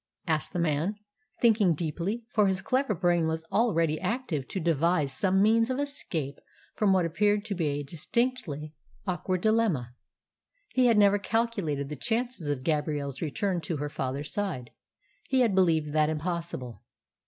asked 0.25 0.51
the 0.51 0.57
man, 0.57 0.95
thinking 1.41 1.75
deeply, 1.75 2.25
for 2.29 2.47
his 2.47 2.63
clever 2.63 2.95
brain 2.95 3.27
was 3.27 3.43
already 3.51 3.99
active 3.99 4.47
to 4.47 4.59
devise 4.59 5.13
some 5.13 5.43
means 5.43 5.69
of 5.69 5.79
escape 5.79 6.39
from 6.73 6.91
what 6.91 7.05
appeared 7.05 7.45
to 7.45 7.53
be 7.53 7.67
a 7.67 7.83
distinctly 7.83 8.73
awkward 9.05 9.41
dilemma. 9.41 9.93
He 10.69 10.87
had 10.87 10.97
never 10.97 11.19
calculated 11.19 11.87
the 11.87 11.95
chances 11.95 12.47
of 12.47 12.63
Gabrielle's 12.63 13.21
return 13.21 13.61
to 13.61 13.77
her 13.77 13.89
father's 13.89 14.33
side. 14.33 14.71
He 15.29 15.41
had 15.41 15.53
believed 15.53 15.93
that 15.93 16.09
impossible. 16.09 16.81